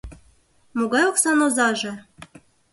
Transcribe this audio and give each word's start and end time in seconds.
—Могай 0.77 1.03
оксан 1.09 1.39
озаже? 1.45 1.93